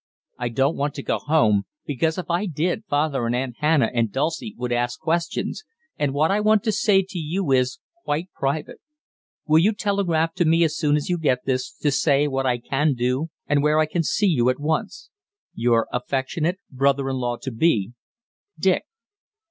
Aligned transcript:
I 0.39 0.49
don't 0.49 0.75
want 0.75 0.95
to 0.95 1.03
go 1.03 1.19
home, 1.19 1.65
because 1.85 2.17
if 2.17 2.27
I 2.27 2.47
did 2.47 2.85
father 2.89 3.27
and 3.27 3.35
Aunt 3.35 3.57
Hannah 3.59 3.91
and 3.93 4.11
Dulcie 4.11 4.55
would 4.57 4.71
ask 4.71 4.99
questions, 4.99 5.63
and 5.95 6.11
what 6.11 6.31
I 6.31 6.39
want 6.39 6.63
to 6.63 6.71
say 6.71 7.03
to 7.07 7.19
you 7.19 7.51
is 7.51 7.77
quite 8.03 8.31
private. 8.33 8.79
Will 9.45 9.59
you 9.59 9.73
telegraph 9.73 10.33
to 10.37 10.43
me 10.45 10.63
as 10.63 10.75
soon 10.75 10.95
as 10.95 11.07
you 11.07 11.19
get 11.19 11.45
this 11.45 11.71
to 11.71 11.91
say 11.91 12.27
what 12.27 12.47
I 12.47 12.57
can 12.57 12.95
do 12.95 13.29
and 13.45 13.61
where 13.61 13.77
I 13.77 13.85
can 13.85 14.01
see 14.01 14.25
you 14.25 14.49
at 14.49 14.59
once? 14.59 15.11
"Your 15.53 15.87
affectionate 15.93 16.57
brother 16.71 17.07
in 17.07 17.17
law 17.17 17.37
to 17.37 17.51
be, 17.51 17.93
"DICK." 18.57 18.85